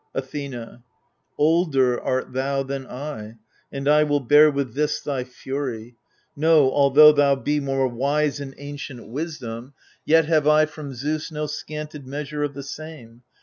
[0.15, 0.81] Athena
[1.37, 3.37] Older art thou than I,
[3.71, 5.95] and I will bear With this thy fury.
[6.35, 11.45] Know, although thou be More wise in ancient wisdom, yet have I From Zeus no
[11.45, 13.21] scanted measure of the same.